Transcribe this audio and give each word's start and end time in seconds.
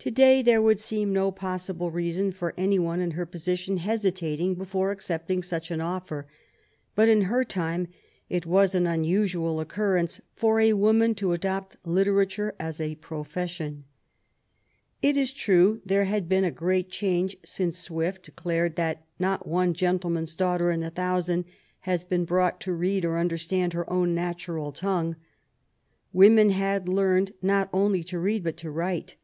To 0.00 0.10
day 0.10 0.40
there 0.40 0.62
would 0.62 0.80
seem 0.80 1.12
no 1.12 1.30
possible 1.30 1.90
reason 1.90 2.32
for 2.32 2.54
any 2.56 2.78
one 2.78 3.00
in 3.00 3.10
her 3.10 3.26
position 3.26 3.76
hesitating 3.76 4.54
before 4.54 4.90
accepting 4.92 5.42
such 5.42 5.70
an 5.70 5.80
ofier; 5.80 6.24
but 6.94 7.10
in 7.10 7.24
her 7.28 7.44
time 7.44 7.86
it 8.30 8.46
was 8.46 8.74
an 8.74 8.86
unusual 8.86 9.60
occur 9.60 9.96
rence 9.98 10.18
for 10.34 10.58
a 10.58 10.72
woman 10.72 11.14
to 11.16 11.32
adopt 11.34 11.76
literature 11.86 12.54
as 12.58 12.80
a 12.80 12.94
profession. 12.94 13.84
It 15.02 15.18
is 15.18 15.32
true 15.34 15.82
there 15.84 16.04
had 16.04 16.30
been 16.30 16.44
a 16.44 16.50
great 16.50 16.88
change 16.88 17.36
since 17.44 17.76
Swift 17.78 18.22
declared 18.22 18.76
that 18.76 19.04
''not 19.18 19.46
one 19.46 19.74
gentleman^s 19.74 20.34
daughter 20.34 20.70
in 20.70 20.82
a 20.82 20.88
thousand 20.90 21.44
has 21.80 22.04
been 22.04 22.24
brought 22.24 22.58
to 22.62 22.72
read 22.72 23.04
or 23.04 23.18
understand 23.18 23.74
her 23.74 23.92
own 23.92 24.14
natural 24.14 24.72
tongue." 24.72 25.16
Women 26.10 26.48
had 26.48 26.88
learned 26.88 27.34
not 27.42 27.68
only 27.70 28.02
to 28.04 28.18
read, 28.18 28.42
but 28.44 28.56
to 28.56 28.70
write. 28.70 29.16